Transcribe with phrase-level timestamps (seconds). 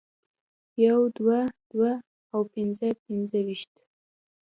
[0.85, 1.39] يو دوه
[1.71, 1.91] دوه
[2.33, 3.73] او پنځه پنځه پنځویشت